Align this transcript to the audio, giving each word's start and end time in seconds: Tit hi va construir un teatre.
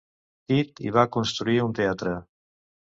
Tit 0.51 0.81
hi 0.87 0.95
va 0.97 1.05
construir 1.17 1.61
un 1.69 1.79
teatre. 1.83 2.19